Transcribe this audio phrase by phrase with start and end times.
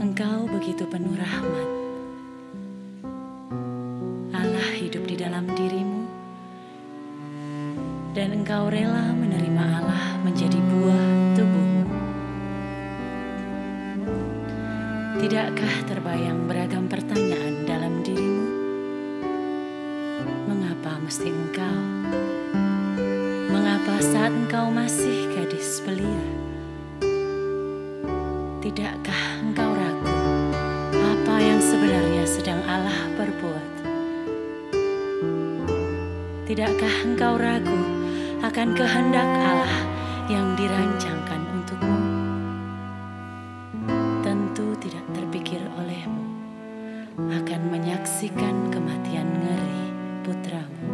[0.00, 1.68] Engkau begitu penuh rahmat.
[4.32, 6.08] Allah hidup di dalam dirimu,
[8.16, 11.04] dan engkau rela menerima Allah menjadi buah
[11.36, 11.84] tubuhmu.
[15.20, 18.48] Tidakkah terbayang beragam pertanyaan dalam dirimu?
[20.48, 21.80] Mengapa mesti engkau?
[23.52, 26.24] Mengapa saat engkau masih gadis belia?
[28.64, 29.29] Tidakkah
[36.60, 37.80] Tidakkah engkau ragu
[38.44, 39.80] akan kehendak Allah
[40.28, 42.00] yang dirancangkan untukmu?
[44.20, 46.20] Tentu tidak terpikir olehmu
[47.16, 49.84] akan menyaksikan kematian ngeri
[50.20, 50.88] putramu.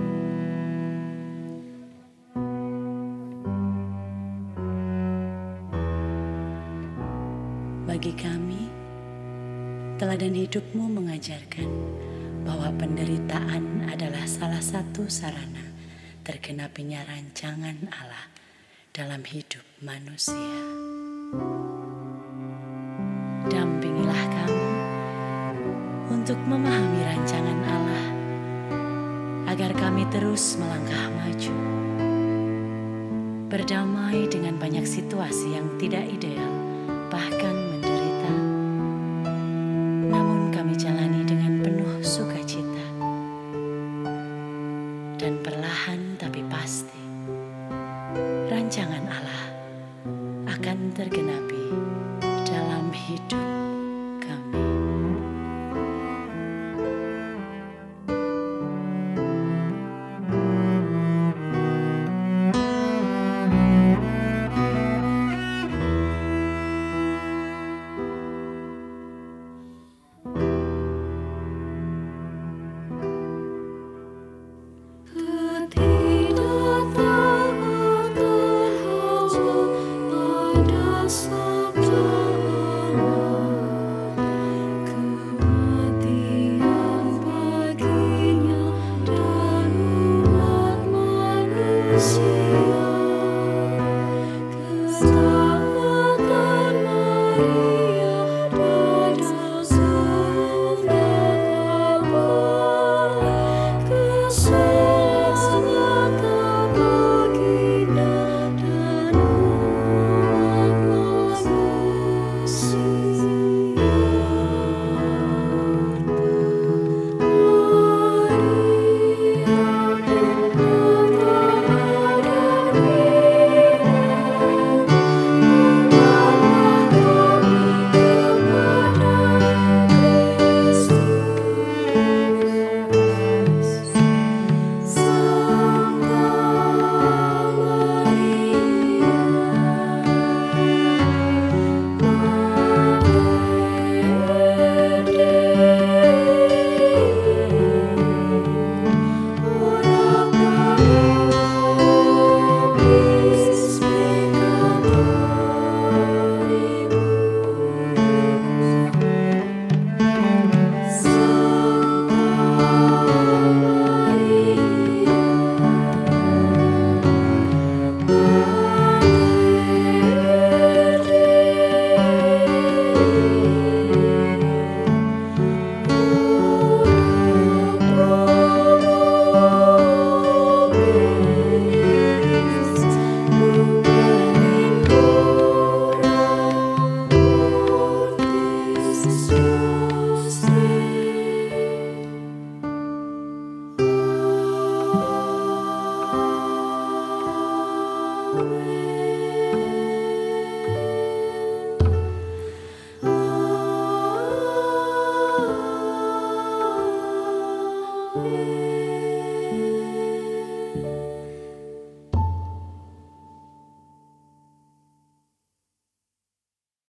[7.91, 8.71] Bagi kami,
[9.99, 11.67] teladan hidupmu mengajarkan
[12.47, 15.75] bahwa penderitaan adalah salah satu sarana
[16.23, 18.31] tergenapinya rancangan Allah
[18.95, 20.55] dalam hidup manusia.
[23.51, 24.67] Dampingilah kami
[26.15, 28.07] untuk memahami rancangan Allah
[29.51, 31.57] agar kami terus melangkah maju.
[33.47, 36.55] Berdamai dengan banyak situasi yang tidak ideal,
[37.11, 37.56] bahkan
[50.67, 51.71] akan tergenapi
[52.43, 53.39] dalam hidup
[54.19, 54.76] kami.